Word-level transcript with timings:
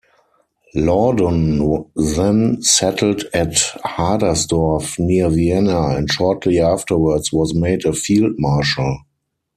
Laudon 0.75 1.91
then 1.95 2.59
settled 2.63 3.25
at 3.35 3.51
Hadersdorf 3.85 4.97
near 4.97 5.29
Vienna, 5.29 5.89
and 5.95 6.11
shortly 6.11 6.59
afterwards 6.59 7.31
was 7.31 7.53
made 7.53 7.85
a 7.85 7.93
field-marshal. 7.93 8.97